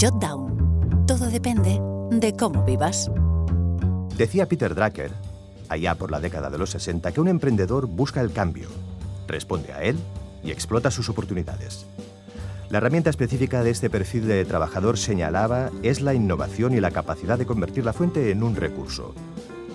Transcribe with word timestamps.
Jotdown. 0.00 1.04
Todo 1.06 1.26
depende 1.26 1.78
de 2.10 2.34
cómo 2.34 2.64
vivas. 2.64 3.10
Decía 4.16 4.46
Peter 4.46 4.74
Drucker, 4.74 5.10
allá 5.68 5.94
por 5.94 6.10
la 6.10 6.20
década 6.20 6.48
de 6.48 6.56
los 6.56 6.70
60, 6.70 7.12
que 7.12 7.20
un 7.20 7.28
emprendedor 7.28 7.86
busca 7.86 8.22
el 8.22 8.32
cambio, 8.32 8.68
responde 9.28 9.74
a 9.74 9.82
él 9.82 9.98
y 10.42 10.52
explota 10.52 10.90
sus 10.90 11.10
oportunidades. 11.10 11.84
La 12.70 12.78
herramienta 12.78 13.10
específica 13.10 13.62
de 13.62 13.72
este 13.72 13.90
perfil 13.90 14.26
de 14.26 14.46
trabajador 14.46 14.96
señalaba 14.96 15.70
es 15.82 16.00
la 16.00 16.14
innovación 16.14 16.72
y 16.72 16.80
la 16.80 16.92
capacidad 16.92 17.36
de 17.36 17.44
convertir 17.44 17.84
la 17.84 17.92
fuente 17.92 18.30
en 18.30 18.42
un 18.42 18.56
recurso. 18.56 19.14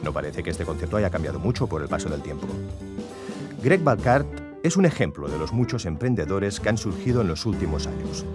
No 0.04 0.12
parece 0.12 0.42
que 0.42 0.50
este 0.50 0.66
concepto 0.66 0.98
haya 0.98 1.12
cambiado 1.12 1.38
mucho 1.38 1.68
por 1.68 1.84
el 1.84 1.88
paso 1.88 2.10
del 2.10 2.24
tiempo. 2.24 2.48
Greg 3.62 3.84
Balcart 3.84 4.28
es 4.64 4.76
un 4.76 4.88
ejemplo 4.88 5.28
de 5.28 5.38
los 5.38 5.54
muchos 5.54 5.86
emprendedores 5.86 6.60
que 6.60 6.70
han 6.70 6.80
surgido 6.80 7.22
en 7.22 7.28
los 7.28 7.46
últimos 7.46 7.86
años. 7.86 8.26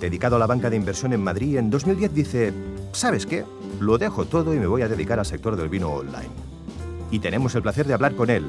Dedicado 0.00 0.36
a 0.36 0.38
la 0.38 0.46
banca 0.46 0.70
de 0.70 0.76
inversión 0.76 1.12
en 1.12 1.22
Madrid, 1.22 1.56
en 1.56 1.70
2010 1.70 2.14
dice, 2.14 2.52
¿sabes 2.92 3.26
qué? 3.26 3.44
Lo 3.80 3.96
dejo 3.96 4.24
todo 4.24 4.54
y 4.54 4.58
me 4.58 4.66
voy 4.66 4.82
a 4.82 4.88
dedicar 4.88 5.18
al 5.18 5.24
sector 5.24 5.56
del 5.56 5.68
vino 5.68 5.88
online. 5.88 6.28
Y 7.10 7.20
tenemos 7.20 7.54
el 7.54 7.62
placer 7.62 7.86
de 7.86 7.94
hablar 7.94 8.14
con 8.14 8.28
él. 8.28 8.44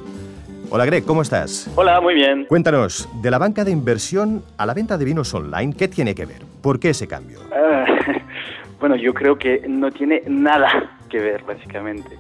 Hola 0.72 0.86
Greg, 0.86 1.06
¿cómo 1.06 1.22
estás? 1.22 1.70
Hola, 1.76 2.02
muy 2.02 2.16
bien. 2.16 2.46
Cuéntanos, 2.46 3.08
de 3.22 3.30
la 3.32 3.38
banca 3.38 3.64
de 3.64 3.72
inversión 3.72 4.44
a 4.58 4.66
la 4.66 4.74
venta 4.74 4.98
de 4.98 5.06
vinos 5.06 5.34
online, 5.34 5.74
¿qué 5.74 5.88
tiene 5.88 6.16
que 6.16 6.26
ver? 6.26 6.42
¿Por 6.62 6.80
qué 6.80 6.90
ese 6.90 7.08
cambio? 7.08 7.40
Ah, 7.56 7.86
bueno, 8.80 8.96
yo 8.96 9.14
creo 9.14 9.38
que 9.38 9.64
no 9.68 9.92
tiene 9.92 10.24
nada 10.28 10.98
que 11.10 11.20
ver, 11.20 11.44
básicamente. 11.44 12.18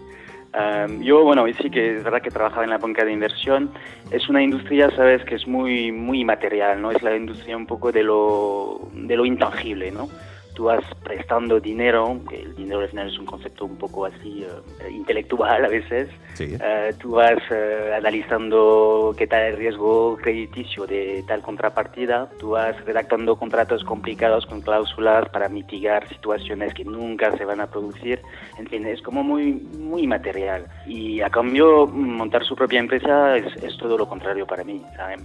Yo, 0.99 1.23
bueno, 1.23 1.45
sí 1.61 1.69
que 1.69 1.97
es 1.97 2.03
verdad 2.03 2.21
que 2.21 2.31
trabajaba 2.31 2.63
en 2.63 2.69
la 2.69 2.77
banca 2.77 3.03
de 3.03 3.11
inversión. 3.11 3.71
Es 4.11 4.29
una 4.29 4.41
industria, 4.41 4.89
sabes, 4.95 5.23
que 5.25 5.35
es 5.35 5.47
muy, 5.47 5.91
muy 5.91 6.23
material, 6.23 6.81
¿no? 6.81 6.91
Es 6.91 7.01
la 7.03 7.15
industria 7.15 7.57
un 7.57 7.65
poco 7.65 7.91
de 7.91 8.03
lo, 8.03 8.89
de 8.93 9.15
lo 9.15 9.25
intangible, 9.25 9.91
¿no? 9.91 10.07
Tú 10.55 10.65
vas 10.65 10.83
prestando 11.03 11.59
dinero, 11.59 12.19
que 12.27 12.41
el 12.41 12.55
dinero 12.55 12.79
al 12.79 12.89
final 12.89 13.09
es 13.09 13.19
un 13.19 13.25
concepto 13.25 13.65
un 13.65 13.77
poco 13.77 14.05
así 14.05 14.43
eh, 14.43 14.89
intelectual 14.89 15.65
a 15.65 15.67
veces, 15.67 16.09
eh, 16.39 16.93
tú 16.99 17.11
vas 17.11 17.37
eh, 17.51 17.93
analizando 17.95 19.13
qué 19.17 19.27
tal 19.27 19.43
el 19.43 19.57
riesgo 19.57 20.17
crediticio 20.17 20.87
de 20.87 21.23
tal 21.27 21.41
contrapartida, 21.41 22.29
tú 22.39 22.51
vas 22.51 22.83
redactando 22.85 23.35
contratos 23.35 23.83
complicados 23.83 24.45
con 24.45 24.61
cláusulas 24.61 25.29
para 25.29 25.49
mitigar 25.49 26.07
situaciones 26.09 26.73
que 26.73 26.85
nunca 26.85 27.35
se 27.37 27.45
van 27.45 27.59
a 27.59 27.67
producir, 27.67 28.21
en 28.57 28.67
fin, 28.67 28.85
es 28.87 29.01
como 29.01 29.23
muy, 29.23 29.53
muy 29.53 30.07
material. 30.07 30.65
Y 30.87 31.21
a 31.21 31.29
cambio, 31.29 31.85
montar 31.85 32.43
su 32.45 32.55
propia 32.55 32.79
empresa 32.79 33.37
es, 33.37 33.45
es 33.61 33.77
todo 33.77 33.97
lo 33.97 34.07
contrario 34.07 34.47
para 34.47 34.63
mí, 34.63 34.81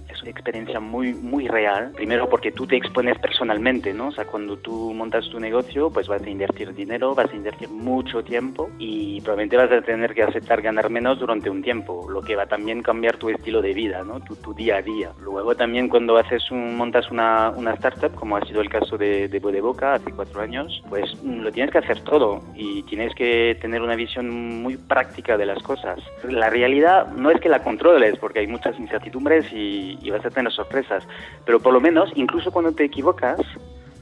es 0.09 0.21
una 0.21 0.31
experiencia 0.31 0.79
muy, 0.79 1.13
muy 1.13 1.47
real, 1.47 1.91
primero 1.95 2.29
porque 2.29 2.51
tú 2.51 2.67
te 2.67 2.75
expones 2.75 3.17
personalmente, 3.19 3.93
¿no? 3.93 4.09
O 4.09 4.11
sea, 4.11 4.25
cuando 4.25 4.57
tú 4.57 4.93
montas 4.93 5.20
tu 5.29 5.39
negocio, 5.39 5.89
pues 5.89 6.07
vas 6.07 6.21
a 6.21 6.29
invertir 6.29 6.73
dinero, 6.73 7.13
vas 7.15 7.31
a 7.31 7.35
invertir 7.35 7.69
mucho 7.69 8.23
tiempo 8.23 8.69
y 8.79 9.21
probablemente 9.21 9.57
vas 9.57 9.71
a 9.71 9.81
tener 9.81 10.13
que 10.13 10.23
aceptar 10.23 10.61
ganar 10.61 10.89
menos 10.89 11.19
durante 11.19 11.49
un 11.49 11.61
tiempo, 11.61 12.09
lo 12.09 12.21
que 12.21 12.35
va 12.35 12.43
a 12.43 12.47
también 12.47 12.81
cambiar 12.81 13.17
tu 13.17 13.29
estilo 13.29 13.61
de 13.61 13.73
vida, 13.73 14.03
¿no? 14.03 14.19
tu, 14.19 14.35
tu 14.35 14.53
día 14.53 14.77
a 14.77 14.81
día. 14.81 15.11
Luego 15.21 15.55
también 15.55 15.87
cuando 15.89 16.17
haces 16.17 16.49
un, 16.51 16.75
montas 16.75 17.09
una, 17.11 17.51
una 17.51 17.73
startup, 17.73 18.13
como 18.15 18.37
ha 18.37 18.45
sido 18.45 18.61
el 18.61 18.69
caso 18.69 18.97
de, 18.97 19.27
de 19.27 19.39
Boca 19.61 19.93
hace 19.93 20.11
cuatro 20.11 20.41
años, 20.41 20.81
pues 20.89 21.21
lo 21.23 21.51
tienes 21.51 21.71
que 21.71 21.79
hacer 21.79 22.01
todo 22.01 22.41
y 22.55 22.83
tienes 22.83 23.13
que 23.15 23.57
tener 23.61 23.81
una 23.81 23.95
visión 23.95 24.29
muy 24.61 24.77
práctica 24.77 25.37
de 25.37 25.45
las 25.45 25.61
cosas. 25.61 25.99
La 26.23 26.49
realidad 26.49 27.07
no 27.13 27.31
es 27.31 27.39
que 27.39 27.49
la 27.49 27.63
controles, 27.63 28.17
porque 28.17 28.39
hay 28.39 28.47
muchas 28.47 28.79
incertidumbres 28.79 29.51
y, 29.51 29.97
y 30.01 30.09
vas 30.09 30.25
a 30.25 30.29
tener 30.29 30.51
sorpresas, 30.51 31.07
pero 31.45 31.59
por 31.59 31.73
lo 31.73 31.81
menos, 31.81 32.11
incluso 32.15 32.51
cuando 32.51 32.71
te 32.71 32.85
equivocas, 32.85 33.39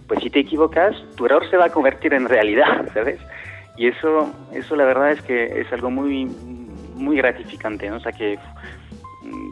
pues 0.10 0.22
si 0.22 0.30
te 0.30 0.40
equivocas, 0.40 0.96
tu 1.16 1.28
error 1.28 1.48
se 1.50 1.56
va 1.56 1.66
a 1.66 1.70
convertir 1.70 2.14
en 2.14 2.28
realidad, 2.28 2.90
¿sabes? 2.94 3.22
Y 3.78 3.88
eso, 3.88 4.34
eso 4.52 4.76
la 4.76 4.84
verdad 4.84 5.12
es 5.12 5.22
que 5.22 5.62
es 5.62 5.72
algo 5.72 5.90
muy, 5.90 6.26
muy 6.96 7.16
gratificante, 7.16 7.89
¿no? 7.89 7.95
O 7.95 8.00
sea 8.02 8.11
que 8.11 8.38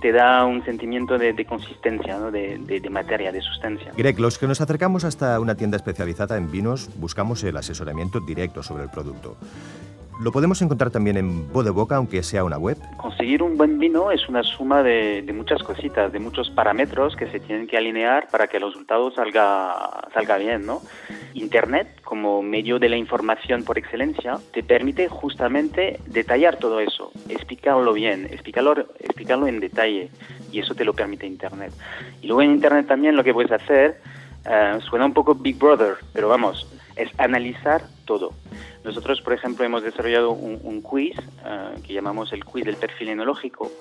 te 0.02 0.12
da 0.12 0.46
un 0.46 0.66
sentimiento 0.66 1.18
de, 1.18 1.46
consistencia, 1.46 2.18
¿no? 2.18 2.32
de, 2.32 2.58
de, 2.58 2.90
materia, 2.90 3.32
de 3.32 3.42
sustancia. 3.42 3.92
Greg, 3.96 4.20
los 4.20 4.38
que 4.38 4.48
nos 4.48 4.60
acercamos 4.60 5.04
hasta 5.04 5.40
una 5.40 5.56
tienda 5.56 5.78
especializada 5.78 6.38
en 6.38 6.52
vinos 6.52 6.90
buscamos 6.98 7.44
el 7.44 7.56
asesoramiento 7.56 8.20
directo 8.20 8.64
sobre 8.64 8.84
el 8.84 8.90
producto. 8.90 9.38
¿Lo 10.20 10.32
podemos 10.32 10.60
encontrar 10.64 10.90
también 10.90 11.16
en 11.18 11.54
Boca, 11.54 11.96
aunque 11.96 12.24
sea 12.24 12.44
una 12.44 12.58
web? 12.58 12.78
Conseguir 12.98 13.44
un 13.44 13.56
buen 13.56 13.78
vino 13.78 14.12
es 14.12 14.28
una 14.28 14.42
suma 14.42 14.82
de, 14.82 15.24
muchas 15.36 15.62
cositas, 15.62 16.12
de 16.12 16.20
muchos 16.20 16.50
parámetros 16.50 17.16
que 17.16 17.28
se 17.28 17.40
tienen 17.40 17.68
que 17.68 17.78
alinear 17.78 18.28
para 18.32 18.48
que 18.48 18.58
el 18.58 18.64
resultado 18.64 19.12
salga, 19.12 20.10
salga 20.16 20.38
bien, 20.38 20.66
¿no? 20.66 20.82
Internet, 21.36 22.02
como 22.04 22.42
medio 22.42 22.80
de 22.80 22.90
la 22.90 22.98
información 22.98 23.64
por 23.64 23.78
excelencia, 23.78 24.40
te 24.54 24.64
permite 24.64 25.08
justamente 25.08 26.00
detallar 26.08 26.58
todo 26.58 26.80
eso, 26.80 27.12
explicarlo 27.30 27.94
bien, 27.94 28.26
explicarlo, 28.26 28.74
explicarlo 29.00 29.46
en 29.46 29.60
detalle, 29.60 30.10
y 30.52 30.60
eso 30.60 30.74
te 30.74 30.84
lo 30.84 30.94
permite 30.94 31.28
Internet. 31.28 31.74
Y 32.24 32.28
luego 32.28 32.42
en 32.42 32.52
Internet 32.52 32.88
también 32.88 33.16
lo 33.16 33.24
que 33.24 33.34
puedes 33.34 33.52
hacer, 33.52 34.02
eh, 34.50 34.80
suena 34.90 35.06
un 35.06 35.14
poco 35.14 35.36
Big 35.36 35.60
Brother, 35.60 35.98
pero 36.12 36.28
vamos, 36.28 36.68
es 36.98 37.10
analizar 37.20 37.82
todo. 38.06 38.34
Nosotros, 38.84 39.22
por 39.22 39.34
ejemplo, 39.34 39.66
hemos 39.66 39.84
desarrollado 39.84 40.32
un, 40.32 40.82
quiz 40.82 41.18
eh, 41.46 41.76
que 41.86 41.94
llamamos 41.94 42.32
el 42.34 42.46
quiz 42.46 42.66
del 42.66 42.78
perfil 42.78 43.10
enológico. 43.10 43.72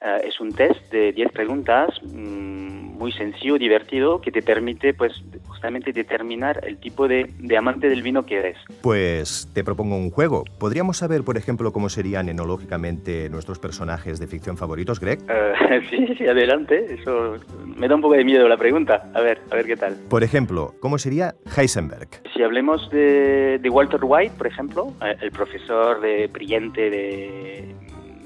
Eh, 0.00 0.22
es 0.28 0.40
un 0.40 0.52
test 0.52 0.90
de 0.90 1.12
10 1.12 1.32
preguntas 1.32 1.90
mm, 2.02 2.71
muy 3.02 3.10
sencillo, 3.10 3.58
divertido, 3.58 4.20
que 4.20 4.30
te 4.30 4.42
permite 4.42 4.94
pues 4.94 5.12
justamente 5.48 5.92
determinar 5.92 6.60
el 6.64 6.78
tipo 6.78 7.08
de, 7.08 7.28
amante 7.58 7.88
del 7.88 8.00
vino 8.00 8.24
que 8.24 8.38
eres. 8.38 8.56
Pues 8.80 9.50
te 9.52 9.64
propongo 9.64 9.96
un 9.96 10.12
juego. 10.12 10.44
¿Podríamos 10.60 10.98
saber, 10.98 11.24
por 11.24 11.36
ejemplo, 11.36 11.72
cómo 11.72 11.88
serían 11.88 12.28
enológicamente 12.28 13.28
nuestros 13.28 13.58
personajes 13.58 14.20
de 14.20 14.28
ficción 14.28 14.56
favoritos, 14.56 15.00
Greg? 15.00 15.18
Eh, 15.28 15.80
sí, 15.90 16.14
sí, 16.16 16.28
adelante. 16.28 16.94
Eso 16.94 17.38
me 17.76 17.88
da 17.88 17.96
un 17.96 18.02
poco 18.02 18.14
de 18.14 18.22
miedo 18.22 18.46
la 18.46 18.56
pregunta. 18.56 19.10
A 19.14 19.20
ver, 19.20 19.40
a 19.50 19.56
ver 19.56 19.66
qué 19.66 19.76
tal. 19.76 19.96
Por 20.08 20.22
ejemplo, 20.22 20.72
¿cómo 20.78 20.96
sería 20.96 21.34
Heisenberg? 21.56 22.08
Si 22.32 22.40
hablemos 22.44 22.88
de, 22.90 23.60
Walter 23.68 24.00
White, 24.00 24.34
por 24.38 24.46
ejemplo, 24.46 24.92
eh, 25.04 25.16
el 25.22 25.32
profesor 25.32 26.00
de 26.00 26.28
brillante 26.28 26.88
de, 26.88 27.74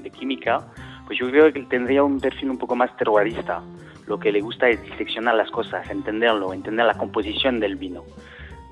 de 0.03 0.09
química, 0.11 0.67
pues 1.07 1.17
yo 1.17 1.27
creo 1.31 1.51
que 1.51 1.61
tendría 1.63 2.03
un 2.03 2.19
perfil 2.19 2.51
un 2.51 2.59
poco 2.59 2.75
más 2.75 2.95
terrorista. 2.95 3.63
Lo 4.07 4.19
que 4.19 4.31
le 4.31 4.41
gusta 4.41 4.69
es 4.69 4.81
diseccionar 4.81 5.35
las 5.35 5.51
cosas, 5.51 5.89
entenderlo, 5.89 6.53
entender 6.53 6.85
la 6.85 6.97
composición 6.97 7.59
del 7.59 7.75
vino. 7.75 8.03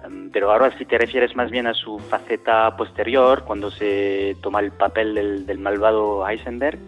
Em, 0.04 0.32
pero 0.32 0.52
ahora 0.52 0.76
si 0.78 0.86
te 0.86 0.98
refieres 0.98 1.36
más 1.36 1.52
bien 1.52 1.68
a 1.68 1.74
su 1.74 2.00
faceta 2.00 2.76
posterior, 2.78 3.44
cuando 3.46 3.70
se 3.70 4.38
toma 4.42 4.62
el 4.62 4.72
papel 4.72 5.14
del, 5.14 5.46
del 5.46 5.60
malvado 5.60 6.28
Heisenberg, 6.28 6.80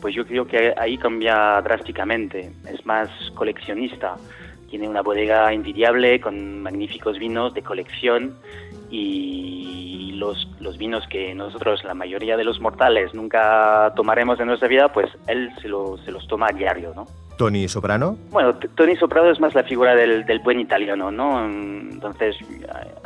pues 0.00 0.14
yo 0.14 0.26
creo 0.26 0.46
que 0.46 0.74
ahí 0.76 0.98
cambia 0.98 1.60
drásticamente. 1.62 2.52
Es 2.68 2.84
más 2.84 3.08
coleccionista. 3.34 4.16
Tiene 4.70 4.88
una 4.88 5.00
bodega 5.00 5.52
envidiable 5.52 6.20
con 6.20 6.62
magníficos 6.62 7.18
vinos 7.18 7.54
de 7.54 7.62
colección 7.62 8.38
y 8.90 10.12
los, 10.16 10.48
los 10.60 10.76
vinos 10.76 11.06
que 11.08 11.34
nosotros, 11.34 11.84
la 11.84 11.94
mayoría 11.94 12.36
de 12.36 12.44
los 12.44 12.60
mortales, 12.60 13.14
nunca 13.14 13.92
tomaremos 13.96 14.38
en 14.40 14.48
nuestra 14.48 14.68
vida, 14.68 14.92
pues 14.92 15.10
él 15.26 15.50
se, 15.62 15.68
se 16.04 16.12
los 16.12 16.26
toma 16.28 16.48
a 16.48 16.52
diario, 16.52 16.92
¿no? 16.94 17.06
¿Tony 17.38 17.68
Soprano? 17.68 18.18
Bueno, 18.30 18.54
Tony 18.74 18.96
Soprano 18.96 19.30
es 19.30 19.40
más 19.40 19.54
la 19.54 19.62
figura 19.62 19.94
del, 19.94 20.26
del, 20.26 20.40
buen 20.40 20.60
italiano, 20.60 21.10
¿no? 21.10 21.46
Entonces, 21.46 22.36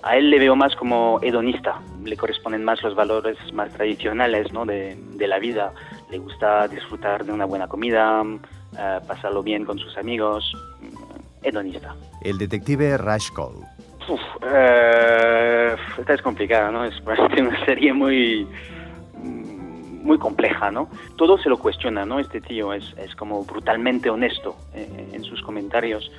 a 0.03 0.17
él 0.17 0.31
le 0.31 0.41
veo 0.41 0.57
más 0.57 0.75
como 0.75 1.21
hedonista, 1.23 1.81
le 2.03 2.17
corresponden 2.17 2.65
más 2.65 2.83
los 2.83 2.97
valores 2.97 3.37
más 3.53 3.71
tradicionales, 3.73 4.53
¿no? 4.53 4.65
De, 4.65 4.97
de 4.97 5.29
la 5.29 5.39
vida, 5.39 5.73
le 6.11 6.19
gusta 6.19 6.67
disfrutar 6.67 7.25
de 7.25 7.33
una 7.33 7.45
buena 7.45 7.69
comida, 7.69 8.23
eh, 8.77 9.01
pasarlo 9.07 9.43
bien 9.43 9.65
con 9.65 9.79
sus 9.79 9.97
amigos, 9.99 10.51
hedonista. 11.43 11.95
El 12.23 12.39
detective 12.39 12.97
Rush 12.97 13.31
Cole. 13.33 13.59
Uf, 14.09 14.21
eh, 14.47 15.77
esta 15.99 16.15
es 16.15 16.23
complicada, 16.23 16.71
¿no? 16.71 16.85
Es 16.85 16.95
una 17.39 17.65
serie 17.67 17.93
muy 17.93 18.49
muy 20.03 20.19
compleja, 20.19 20.71
¿no? 20.71 20.89
Todo 21.17 21.39
se 21.39 21.49
lo 21.49 21.59
cuestiona, 21.59 22.05
¿no? 22.05 22.19
Este 22.19 22.41
tío 22.41 22.73
es, 22.73 22.95
es 22.99 23.15
como 23.15 23.45
brutalmente 23.45 24.11
honesto 24.11 24.57
eh, 24.75 25.11
en 25.13 25.25
sus 25.25 25.43
comentarios. 25.43 26.11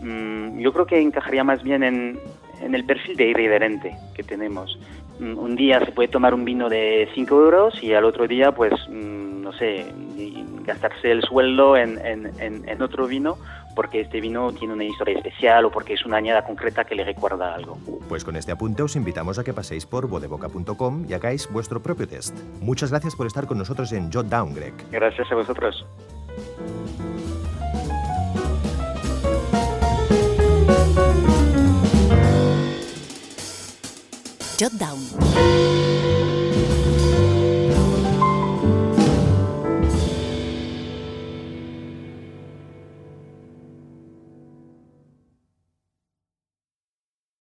Mm, 0.00 0.58
yo 0.60 0.72
creo 0.72 0.86
que 0.86 1.00
encajaría 1.00 1.44
más 1.44 1.62
bien 1.62 1.82
en, 1.82 2.18
en 2.60 2.74
el 2.74 2.84
perfil 2.84 3.16
de 3.16 3.28
irreverente 3.28 3.96
que 4.14 4.22
tenemos. 4.22 4.78
Mm, 5.18 5.38
un 5.38 5.56
día 5.56 5.80
se 5.84 5.92
puede 5.92 6.08
tomar 6.08 6.34
un 6.34 6.44
vino 6.44 6.68
de 6.68 7.08
5 7.14 7.34
euros 7.34 7.82
y 7.82 7.94
al 7.94 8.04
otro 8.04 8.26
día, 8.26 8.52
pues, 8.52 8.72
mm, 8.88 9.42
no 9.42 9.52
sé, 9.52 9.86
gastarse 10.64 11.12
el 11.12 11.22
sueldo 11.22 11.76
en, 11.76 11.98
en, 12.04 12.68
en, 12.68 12.82
otro 12.82 13.06
vino 13.06 13.38
porque 13.76 14.00
este 14.00 14.20
vino 14.20 14.52
tiene 14.52 14.74
una 14.74 14.84
historia 14.84 15.16
especial 15.16 15.66
o 15.66 15.70
porque 15.70 15.92
es 15.94 16.04
una 16.04 16.16
añada 16.16 16.42
concreta 16.42 16.84
que 16.84 16.96
le 16.96 17.04
recuerda 17.04 17.54
algo. 17.54 17.78
Pues 18.08 18.24
con 18.24 18.34
este 18.34 18.50
apunte 18.50 18.82
os 18.82 18.96
invitamos 18.96 19.38
a 19.38 19.44
que 19.44 19.52
paséis 19.52 19.86
por 19.86 20.08
bodeboca.com 20.08 21.04
y 21.08 21.12
hagáis 21.12 21.48
vuestro 21.52 21.80
propio 21.80 22.08
test. 22.08 22.36
Muchas 22.60 22.90
gracias 22.90 23.14
por 23.14 23.28
estar 23.28 23.46
con 23.46 23.58
nosotros 23.58 23.92
en 23.92 24.10
Jot 24.10 24.26
Down, 24.26 24.54
Greg. 24.54 24.74
Gracias 24.90 25.30
a 25.30 25.34
vosotros. 25.36 25.86
Jotdown. 34.58 35.85